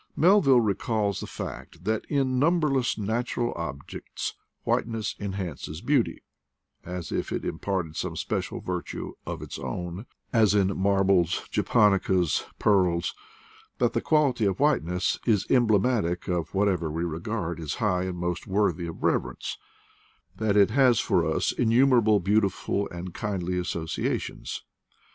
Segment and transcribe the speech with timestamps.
[0.15, 6.23] Melville recalls the fact that in numberless nat ural objects whiteness enhances beauty,
[6.83, 13.13] as if it imparted some special virtue of its own, as in marbles, japonicas, pearls;
[13.77, 15.55] that the quality of 110 IDLE DAYS IN PATAGONIA < whiteness is
[15.95, 19.59] emblematic of whatever we regard as \ high and most worthy of reverence;
[20.35, 24.63] that it has \for us innumerable beautiful and kindly associa tions.